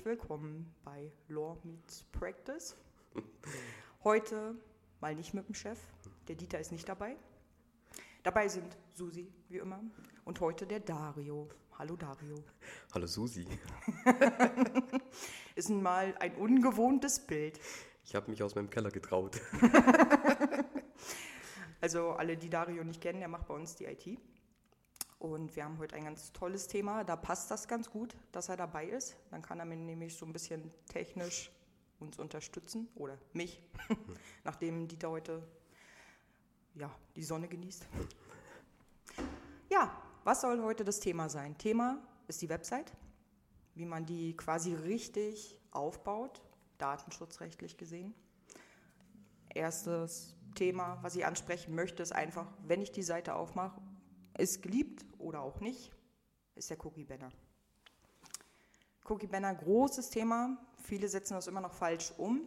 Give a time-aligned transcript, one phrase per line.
[0.00, 2.74] herzlich willkommen bei Law Meets Practice.
[4.04, 4.54] Heute
[4.98, 5.78] mal nicht mit dem Chef,
[6.26, 7.16] der Dieter ist nicht dabei.
[8.22, 9.82] Dabei sind Susi, wie immer,
[10.24, 11.50] und heute der Dario.
[11.78, 12.42] Hallo Dario.
[12.94, 13.46] Hallo Susi.
[15.54, 17.60] ist mal ein ungewohntes Bild.
[18.02, 19.38] Ich habe mich aus meinem Keller getraut.
[21.82, 24.18] also alle, die Dario nicht kennen, der macht bei uns die IT.
[25.20, 27.04] Und wir haben heute ein ganz tolles Thema.
[27.04, 29.16] Da passt das ganz gut, dass er dabei ist.
[29.30, 31.52] Dann kann er mir nämlich so ein bisschen technisch
[31.98, 33.62] uns unterstützen oder mich,
[34.44, 35.46] nachdem Dieter heute
[36.74, 37.86] ja, die Sonne genießt.
[39.68, 41.58] Ja, was soll heute das Thema sein?
[41.58, 42.90] Thema ist die Website,
[43.74, 46.42] wie man die quasi richtig aufbaut,
[46.78, 48.14] datenschutzrechtlich gesehen.
[49.50, 53.82] Erstes Thema, was ich ansprechen möchte, ist einfach, wenn ich die Seite aufmache
[54.40, 55.92] ist geliebt oder auch nicht,
[56.54, 57.30] ist der Cookie Banner.
[59.08, 60.56] Cookie Banner, großes Thema.
[60.82, 62.42] Viele setzen das immer noch falsch um.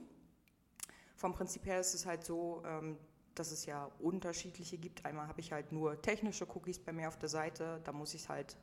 [1.15, 2.97] Vom Prinzip her ist es halt so, ähm,
[3.35, 5.05] dass es ja unterschiedliche gibt.
[5.05, 8.23] Einmal habe ich halt nur technische Cookies bei mir auf der Seite, da muss ich
[8.23, 8.57] es halt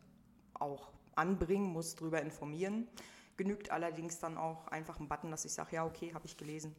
[0.54, 2.88] auch anbringen, muss darüber informieren.
[3.36, 6.74] Genügt allerdings dann auch einfach ein Button, dass ich sage, ja, okay, habe ich gelesen,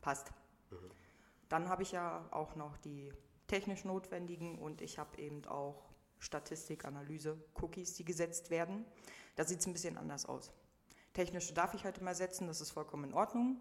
[0.00, 0.32] passt.
[0.70, 0.90] Mhm.
[1.48, 3.12] Dann habe ich ja auch noch die
[3.46, 5.82] technisch notwendigen und ich habe eben auch
[6.18, 8.84] Statistik, Analyse, Cookies, die gesetzt werden.
[9.36, 10.50] Da sieht es ein bisschen anders aus.
[11.12, 13.56] Technische darf ich halt immer setzen, das ist vollkommen in Ordnung.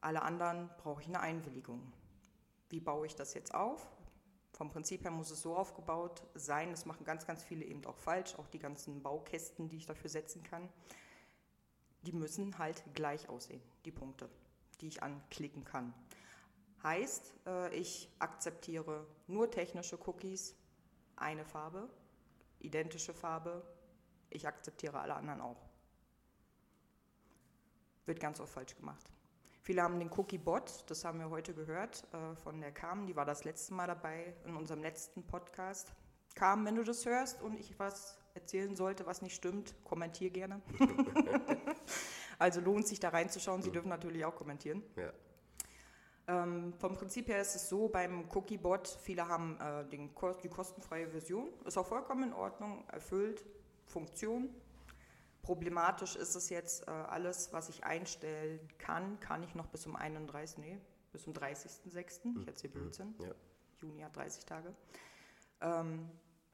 [0.00, 1.92] Alle anderen brauche ich eine Einwilligung.
[2.68, 3.86] Wie baue ich das jetzt auf?
[4.52, 7.96] Vom Prinzip her muss es so aufgebaut sein, das machen ganz, ganz viele eben auch
[7.96, 10.68] falsch, auch die ganzen Baukästen, die ich dafür setzen kann.
[12.02, 14.28] Die müssen halt gleich aussehen, die Punkte,
[14.80, 15.94] die ich anklicken kann.
[16.82, 20.56] Heißt, äh, ich akzeptiere nur technische Cookies,
[21.16, 21.88] eine Farbe,
[22.58, 23.62] identische Farbe,
[24.30, 25.68] ich akzeptiere alle anderen auch.
[28.06, 29.12] Wird ganz oft falsch gemacht.
[29.60, 33.24] Viele haben den Cookie-Bot, das haben wir heute gehört äh, von der Carmen, die war
[33.24, 35.92] das letzte Mal dabei in unserem letzten Podcast.
[36.34, 40.62] Carmen, wenn du das hörst und ich was erzählen sollte, was nicht stimmt, kommentier gerne.
[42.40, 44.82] also lohnt sich da reinzuschauen, Sie dürfen natürlich auch kommentieren.
[44.96, 45.12] Ja.
[46.28, 50.10] Ähm, vom Prinzip her ist es so beim Cookie-Bot, viele haben äh, den,
[50.42, 53.44] die kostenfreie Version, ist auch vollkommen in Ordnung, erfüllt,
[53.86, 54.48] Funktion.
[55.42, 59.96] Problematisch ist es jetzt, äh, alles, was ich einstellen kann, kann ich noch bis zum
[59.96, 60.58] 31.
[60.58, 60.78] Nee,
[61.10, 61.96] bis zum 30.06.
[61.96, 62.46] Ich hm.
[62.46, 63.14] erzähle Blödsinn.
[63.18, 63.34] Ja.
[63.80, 64.72] Juni hat 30 Tage.
[65.60, 66.08] Ähm,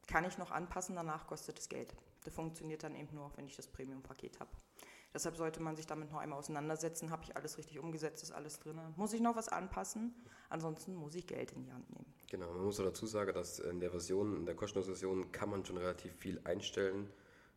[0.06, 1.94] kann ich noch anpassen, danach kostet es Geld.
[2.24, 4.50] Das funktioniert dann eben nur, wenn ich das Premium-Paket habe.
[5.18, 7.10] Deshalb sollte man sich damit noch einmal auseinandersetzen.
[7.10, 8.22] Habe ich alles richtig umgesetzt?
[8.22, 8.78] Ist alles drin?
[8.94, 10.14] Muss ich noch was anpassen?
[10.48, 12.06] Ansonsten muss ich Geld in die Hand nehmen.
[12.30, 15.64] Genau, man muss dazu sagen, dass in der Version, in der kostenlosen Version kann man
[15.64, 17.10] schon relativ viel einstellen.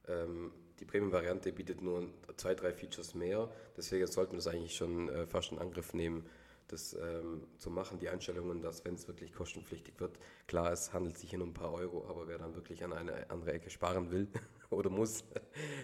[0.08, 3.48] Ähm, die Premium-Variante bietet nur zwei, drei Features mehr.
[3.78, 6.26] Deswegen sollten wir das eigentlich schon äh, fast in Angriff nehmen,
[6.68, 10.18] das ähm, zu machen, die Einstellungen, dass wenn es wirklich kostenpflichtig wird,
[10.48, 13.30] klar, es handelt sich hier um ein paar Euro, aber wer dann wirklich an eine
[13.30, 14.28] andere Ecke sparen will
[14.78, 15.24] oder muss,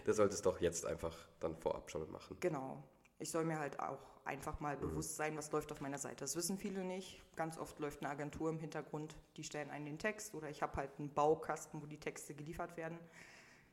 [0.06, 2.38] der sollte es doch jetzt einfach dann vorab schon machen.
[2.40, 2.84] Genau.
[3.20, 4.82] Ich soll mir halt auch einfach mal mhm.
[4.82, 6.18] bewusst sein, was läuft auf meiner Seite.
[6.18, 7.22] Das wissen viele nicht.
[7.36, 10.78] Ganz oft läuft eine Agentur im Hintergrund, die stellen einen den Text oder ich habe
[10.78, 13.00] halt einen Baukasten, wo die Texte geliefert werden.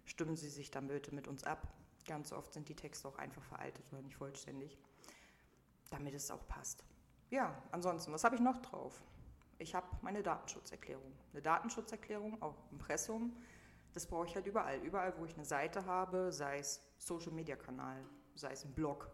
[0.04, 1.66] Stimmen Sie sich dann bitte mit uns ab.
[2.06, 4.78] Ganz oft sind die Texte auch einfach veraltet oder nicht vollständig,
[5.90, 6.84] damit es auch passt.
[7.30, 9.02] Ja, ansonsten, was habe ich noch drauf?
[9.58, 11.12] Ich habe meine Datenschutzerklärung.
[11.32, 13.34] Eine Datenschutzerklärung, auch Impressum,
[13.94, 14.78] das brauche ich halt überall.
[14.80, 19.08] Überall, wo ich eine Seite habe, sei es Social Media Kanal, sei es ein Blog,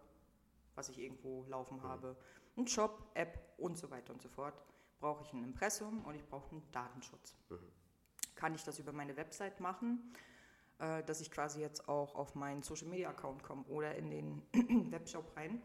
[0.75, 1.83] was ich irgendwo laufen mhm.
[1.83, 2.17] habe,
[2.57, 4.61] ein Shop, App und so weiter und so fort,
[4.99, 7.35] brauche ich ein Impressum und ich brauche einen Datenschutz.
[7.49, 7.59] Mhm.
[8.35, 10.13] Kann ich das über meine Website machen,
[10.79, 14.41] äh, dass ich quasi jetzt auch auf meinen Social Media Account komme oder in den
[14.91, 15.61] Webshop rein?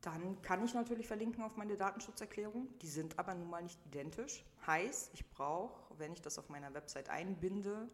[0.00, 2.68] Dann kann ich natürlich verlinken auf meine Datenschutzerklärung.
[2.80, 4.44] Die sind aber nun mal nicht identisch.
[4.66, 7.88] Heißt, ich brauche, wenn ich das auf meiner Website einbinde,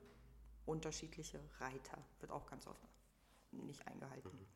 [0.66, 1.98] unterschiedliche Reiter.
[2.20, 2.82] Wird auch ganz oft
[3.50, 4.30] nicht eingehalten.
[4.30, 4.46] Mhm.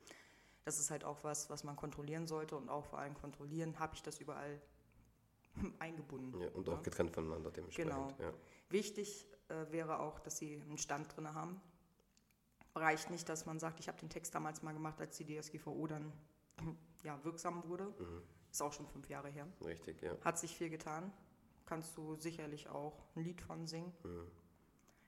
[0.65, 3.95] Das ist halt auch was, was man kontrollieren sollte und auch vor allem kontrollieren, habe
[3.95, 4.61] ich das überall
[5.79, 6.41] eingebunden.
[6.41, 7.93] Ja, und auch getrennt voneinander dementsprechend.
[7.93, 8.09] Genau.
[8.19, 8.33] Ja.
[8.69, 11.61] Wichtig äh, wäre auch, dass Sie einen Stand drin haben.
[12.75, 15.87] Reicht nicht, dass man sagt, ich habe den Text damals mal gemacht, als die DSGVO
[15.87, 16.13] dann
[17.05, 17.85] ja, wirksam wurde.
[17.85, 18.23] Mhm.
[18.51, 19.47] Ist auch schon fünf Jahre her.
[19.65, 20.17] Richtig, ja.
[20.23, 21.13] Hat sich viel getan.
[21.67, 23.93] Kannst du sicherlich auch ein Lied von singen.
[24.05, 24.31] Mhm.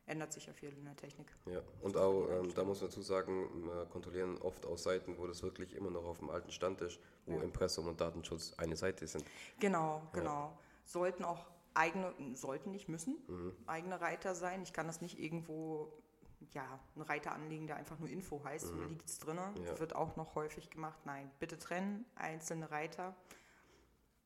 [0.07, 1.27] Ändert sich ja viel in der Technik.
[1.47, 5.27] Ja, und auch, ähm, da muss man dazu sagen, wir kontrollieren oft aus Seiten, wo
[5.27, 7.43] das wirklich immer noch auf dem alten Stand ist, wo ja.
[7.43, 9.25] Impressum und Datenschutz eine Seite sind.
[9.61, 10.31] Genau, genau.
[10.31, 10.59] Ja.
[10.85, 11.45] Sollten auch
[11.75, 13.55] eigene, sollten nicht müssen, mhm.
[13.67, 14.63] eigene Reiter sein.
[14.63, 15.93] Ich kann das nicht irgendwo
[16.53, 18.89] ja, einen Reiter anlegen, der einfach nur Info heißt, mhm.
[18.89, 19.39] liegt es drin.
[19.39, 19.79] Ja.
[19.79, 20.99] Wird auch noch häufig gemacht.
[21.05, 23.15] Nein, bitte trennen, einzelne Reiter.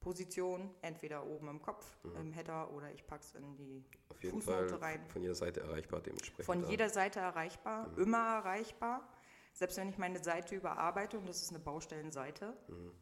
[0.02, 2.16] Position, entweder oben im Kopf, mhm.
[2.16, 5.08] im Header oder ich packe es in die Auf jeden Fußnote Fall rein.
[5.08, 6.44] Von jeder Seite erreichbar dementsprechend.
[6.44, 8.02] Von jeder Seite erreichbar, mhm.
[8.02, 9.08] immer erreichbar.
[9.54, 12.93] Selbst wenn ich meine Seite überarbeite und das ist eine Baustellenseite, mhm.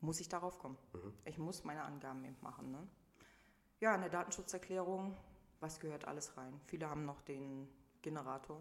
[0.00, 0.78] muss ich darauf kommen.
[0.92, 1.12] Mhm.
[1.24, 2.70] Ich muss meine Angaben eben machen.
[2.70, 2.88] Ne?
[3.80, 5.16] Ja, eine Datenschutzerklärung,
[5.60, 6.60] was gehört alles rein?
[6.66, 7.68] Viele haben noch den
[8.00, 8.60] Generator.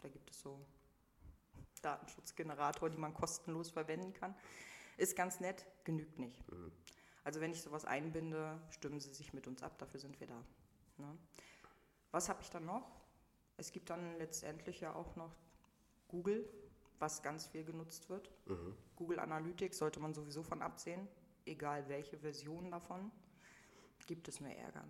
[0.00, 0.58] Da gibt es so
[1.82, 4.34] Datenschutzgenerator, die man kostenlos verwenden kann.
[4.96, 6.44] Ist ganz nett, genügt nicht.
[7.24, 10.44] Also wenn ich sowas einbinde, stimmen Sie sich mit uns ab, dafür sind wir da.
[10.98, 11.16] Ne?
[12.10, 13.00] Was habe ich dann noch?
[13.56, 15.34] Es gibt dann letztendlich ja auch noch
[16.08, 16.48] Google,
[16.98, 18.30] was ganz viel genutzt wird.
[18.46, 18.76] Mhm.
[18.96, 21.08] Google Analytics sollte man sowieso von absehen,
[21.46, 23.10] egal welche Version davon,
[24.06, 24.84] gibt es nur Ärger.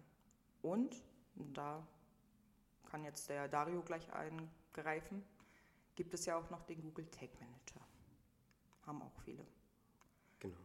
[0.63, 1.03] Und,
[1.35, 1.87] da
[2.85, 5.25] kann jetzt der Dario gleich eingreifen,
[5.95, 7.81] gibt es ja auch noch den Google Tag Manager.
[8.87, 9.47] Haben auch viele.
[10.41, 10.57] Genau.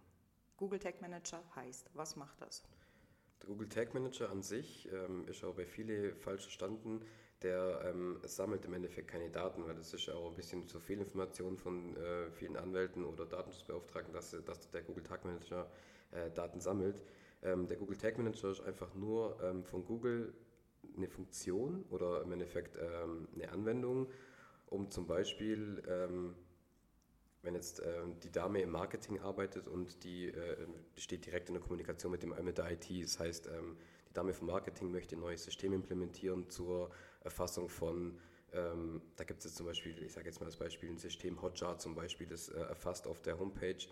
[0.58, 2.64] Google Tag Manager heißt, was macht das?
[3.42, 7.06] Der Google Tag Manager an sich ähm, ist auch bei vielen falsch verstanden.
[7.44, 10.80] Der ähm, sammelt im Endeffekt keine Daten, weil das ist ja auch ein bisschen zu
[10.80, 15.70] viel Information von äh, vielen Anwälten oder Datenschutzbeauftragten, dass, dass der Google Tag Manager
[16.10, 17.04] äh, Daten sammelt.
[17.44, 20.34] Ähm, der Google Tag Manager ist einfach nur ähm, von Google
[20.96, 24.08] eine Funktion oder im Endeffekt ähm, eine Anwendung,
[24.66, 26.34] um zum Beispiel ähm,
[27.58, 32.12] jetzt äh, die Dame im Marketing arbeitet und die, äh, steht direkt in der Kommunikation
[32.12, 33.78] mit, dem, mit der IT, das heißt, ähm,
[34.10, 36.90] die Dame vom Marketing möchte ein neues System implementieren zur
[37.22, 38.18] Erfassung von,
[38.54, 41.42] ähm, da gibt es jetzt zum Beispiel, ich sage jetzt mal als Beispiel, ein System
[41.42, 43.86] Hotjar zum Beispiel, das äh, erfasst auf der Homepage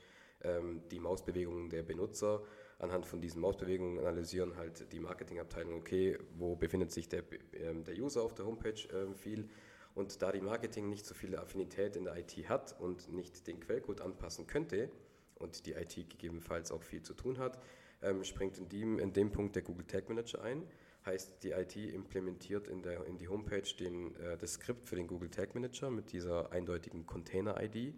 [0.44, 2.44] ähm, die Mausbewegungen der Benutzer.
[2.80, 7.24] Anhand von diesen Mausbewegungen analysieren halt die Marketingabteilung, okay, wo befindet sich der,
[7.54, 9.50] ähm, der User auf der Homepage ähm, viel
[9.96, 13.60] und da die Marketing nicht so viel Affinität in der IT hat und nicht den
[13.60, 14.92] Quellcode anpassen könnte
[15.36, 17.60] und die IT gegebenenfalls auch viel zu tun hat,
[18.02, 20.68] ähm, springt in dem, in dem Punkt der Google Tag Manager ein.
[21.06, 25.08] Heißt, die IT implementiert in, der, in die Homepage den, äh, das Skript für den
[25.08, 27.94] Google Tag Manager mit dieser eindeutigen Container-ID.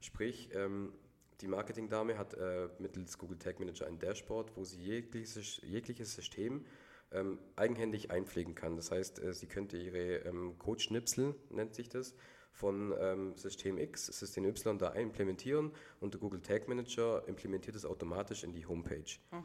[0.00, 0.92] Sprich, ähm,
[1.40, 6.64] die Marketingdame hat äh, mittels Google Tag Manager ein Dashboard, wo sie jegliches, jegliches System
[7.12, 8.76] ähm, eigenhändig einpflegen kann.
[8.76, 12.14] Das heißt, äh, sie könnte ihre ähm, Code-Schnipsel, nennt sich das,
[12.52, 17.84] von ähm, System X, System Y da implementieren und der Google Tag Manager implementiert es
[17.84, 19.18] automatisch in die Homepage.
[19.30, 19.44] Mhm.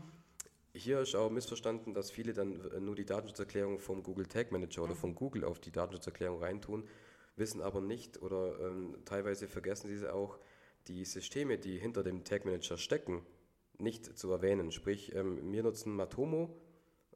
[0.75, 4.81] Hier ist auch missverstanden, dass viele dann äh, nur die Datenschutzerklärung vom Google Tag Manager
[4.81, 4.85] mhm.
[4.85, 6.87] oder von Google auf die Datenschutzerklärung reintun,
[7.35, 10.39] wissen aber nicht oder ähm, teilweise vergessen sie auch,
[10.87, 13.25] die Systeme, die hinter dem Tag Manager stecken,
[13.77, 14.71] nicht zu erwähnen.
[14.71, 16.59] Sprich, ähm, wir nutzen Matomo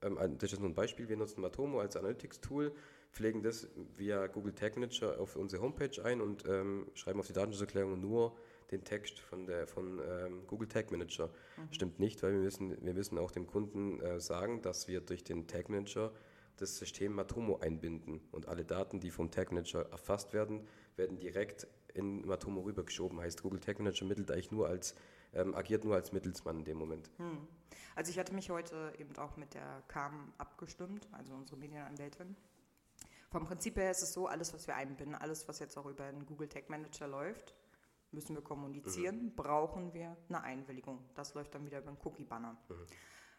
[0.01, 1.09] das ist nur ein Beispiel.
[1.09, 2.73] Wir nutzen Matomo als Analytics-Tool,
[3.11, 7.33] pflegen das via Google Tag Manager auf unsere Homepage ein und ähm, schreiben auf die
[7.33, 8.35] Datenschutzerklärung nur
[8.71, 11.27] den Text von, der, von ähm, Google Tag Manager.
[11.27, 11.73] Mhm.
[11.73, 15.23] Stimmt nicht, weil wir müssen, wir müssen auch dem Kunden äh, sagen, dass wir durch
[15.23, 16.11] den Tag Manager
[16.57, 21.67] das System Matomo einbinden und alle Daten, die vom Tag Manager erfasst werden, werden direkt
[21.93, 23.19] in Matomo rübergeschoben.
[23.19, 24.95] Heißt, Google Tag Manager mittelt eigentlich nur als,
[25.33, 27.09] ähm, agiert nur als Mittelsmann in dem Moment.
[27.17, 27.47] Hm.
[27.95, 32.35] Also ich hatte mich heute eben auch mit der KAM abgestimmt, also unsere Medienanwältin.
[33.29, 36.11] Vom Prinzip her ist es so, alles, was wir einbinden, alles, was jetzt auch über
[36.11, 37.55] den Google Tag Manager läuft,
[38.11, 39.35] müssen wir kommunizieren, mhm.
[39.35, 41.03] brauchen wir eine Einwilligung.
[41.15, 42.57] Das läuft dann wieder über den Cookie-Banner.
[42.69, 42.85] Mhm.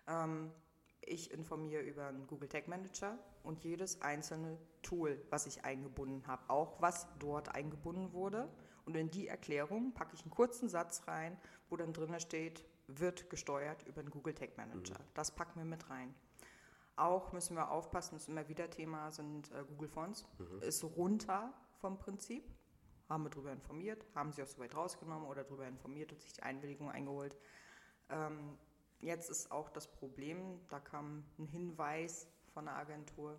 [0.08, 0.52] Ähm,
[1.00, 6.50] ich informiere über einen Google Tag Manager und jedes einzelne Tool, was ich eingebunden habe,
[6.50, 8.48] auch was dort eingebunden wurde.
[8.88, 13.28] Und in die Erklärung packe ich einen kurzen Satz rein, wo dann drin steht, wird
[13.28, 14.98] gesteuert über den Google Tag Manager.
[14.98, 15.04] Mhm.
[15.12, 16.14] Das packen wir mit rein.
[16.96, 20.26] Auch müssen wir aufpassen, das ist immer wieder Thema, sind äh, Google Fonts.
[20.38, 20.62] Mhm.
[20.62, 22.42] Ist runter vom Prinzip.
[23.10, 26.42] Haben wir darüber informiert, haben sie auch soweit rausgenommen oder darüber informiert und sich die
[26.42, 27.36] Einwilligung eingeholt.
[28.08, 28.58] Ähm,
[29.00, 33.38] Jetzt ist auch das Problem, da kam ein Hinweis von der Agentur,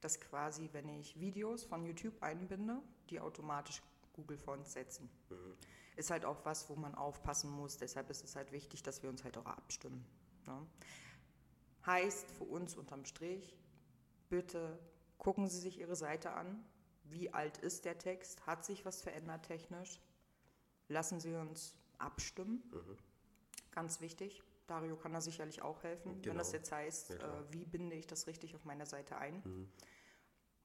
[0.00, 3.82] dass quasi, wenn ich Videos von YouTube einbinde, die automatisch
[4.18, 5.08] Google Fonts setzen.
[5.30, 5.54] Mhm.
[5.96, 7.78] Ist halt auch was, wo man aufpassen muss.
[7.78, 10.04] Deshalb ist es halt wichtig, dass wir uns halt auch abstimmen.
[10.46, 10.66] Ne?
[11.86, 13.56] Heißt für uns unterm Strich,
[14.28, 14.78] bitte
[15.16, 16.64] gucken Sie sich Ihre Seite an.
[17.04, 18.46] Wie alt ist der Text?
[18.46, 20.00] Hat sich was verändert technisch?
[20.88, 22.62] Lassen Sie uns abstimmen.
[22.72, 22.96] Mhm.
[23.70, 24.42] Ganz wichtig.
[24.66, 26.26] Dario kann da sicherlich auch helfen, genau.
[26.26, 29.42] wenn das jetzt heißt, ja, äh, wie binde ich das richtig auf meiner Seite ein.
[29.44, 29.68] Mhm.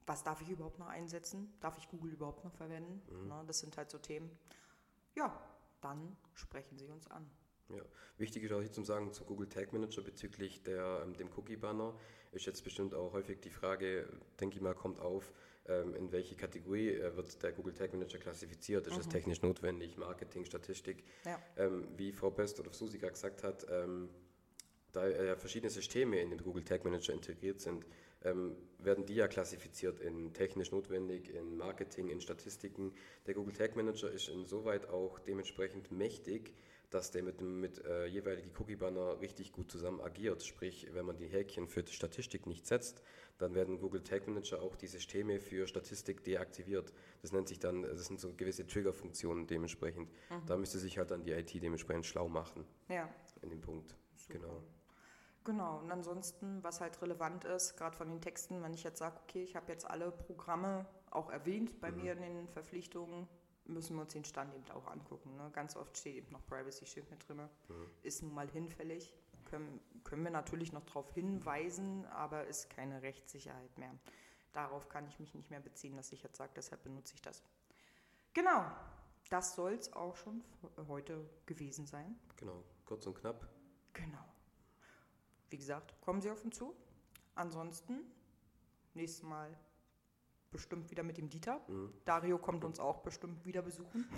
[0.06, 1.54] Was darf ich überhaupt noch einsetzen?
[1.60, 3.02] Darf ich Google überhaupt noch verwenden?
[3.10, 3.28] Mhm.
[3.28, 4.38] Na, das sind halt so Themen.
[5.16, 5.40] Ja,
[5.82, 7.30] dann sprechen Sie uns an.
[7.70, 7.82] Ja,
[8.18, 11.56] wichtig ist auch hier zu sagen zu Google Tag Manager bezüglich der, ähm, dem Cookie
[11.56, 11.98] Banner
[12.32, 15.32] ist jetzt bestimmt auch häufig die Frage, denke ich mal, kommt auf,
[15.66, 18.88] ähm, in welche Kategorie äh, wird der Google Tag Manager klassifiziert.
[18.88, 21.06] Ist es technisch notwendig, Marketing, Statistik?
[21.26, 21.40] Ja.
[21.56, 23.66] Ähm, wie Frau Best oder Susi gerade gesagt hat,
[24.92, 27.86] da äh, verschiedene Systeme in den Google Tag Manager integriert sind,
[28.24, 32.94] ähm, werden die ja klassifiziert in technisch notwendig, in Marketing, in Statistiken.
[33.28, 36.54] Der Google Tag Manager ist insoweit auch dementsprechend mächtig,
[36.90, 40.44] dass der mit dem mit äh, jeweiligen Cookie-Banner richtig gut zusammen agiert.
[40.44, 43.02] Sprich, wenn man die Häkchen für die Statistik nicht setzt,
[43.40, 46.94] dann werden Google Tag Manager auch die Systeme für Statistik deaktiviert.
[47.22, 50.12] Das nennt sich dann, das sind so gewisse Trigger-Funktionen dementsprechend.
[50.46, 53.10] Da müsste sich halt dann die IT dementsprechend schlau machen Ja,
[53.42, 53.96] in dem Punkt.
[54.30, 54.62] Genau.
[55.46, 59.20] Genau, und ansonsten, was halt relevant ist, gerade von den Texten, wenn ich jetzt sage,
[59.24, 63.28] okay, ich habe jetzt alle Programme auch erwähnt bei mir in den Verpflichtungen,
[63.66, 65.36] müssen wir uns den Stand eben auch angucken.
[65.36, 65.50] Ne?
[65.52, 67.42] Ganz oft steht eben noch Privacy Shield mit drin,
[68.02, 69.14] ist nun mal hinfällig.
[69.46, 73.94] Können, können wir natürlich noch darauf hinweisen, aber ist keine Rechtssicherheit mehr.
[74.54, 77.44] Darauf kann ich mich nicht mehr beziehen, dass ich jetzt sage, deshalb benutze ich das.
[78.34, 78.66] Genau,
[79.30, 80.44] das soll es auch schon
[80.88, 82.18] heute gewesen sein.
[82.38, 83.48] Genau, kurz und knapp.
[83.94, 84.33] Genau.
[85.54, 86.74] Wie gesagt, kommen Sie auf uns zu.
[87.36, 88.00] Ansonsten,
[88.96, 89.56] nächstes Mal
[90.50, 91.62] bestimmt wieder mit dem Dieter.
[92.06, 94.10] Dario kommt uns auch bestimmt wieder besuchen.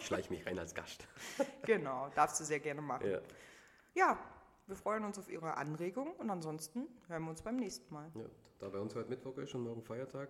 [0.00, 1.06] Ich schleiche mich rein als Gast.
[1.64, 3.08] genau, darfst du sehr gerne machen.
[3.08, 3.20] Ja.
[3.94, 4.18] Ja,
[4.66, 8.10] wir freuen uns auf Ihre Anregung und ansonsten hören wir uns beim nächsten Mal.
[8.16, 8.24] Ja,
[8.58, 10.28] da bei uns heute Mittwoch ist und morgen Feiertag,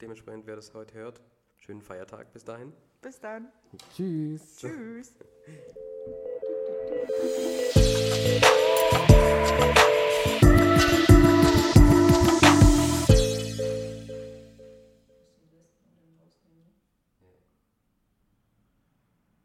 [0.00, 1.20] dementsprechend, wer das heute hört,
[1.56, 2.72] schönen Feiertag bis dahin.
[3.00, 3.50] Bis dann.
[3.92, 4.58] Tschüss.
[4.58, 5.14] Tschüss.